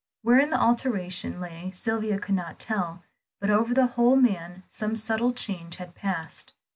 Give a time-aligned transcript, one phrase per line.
[0.23, 3.03] Wherein the alteration lay Sylvia could not tell,
[3.39, 6.53] but over the whole man some subtle change had passed.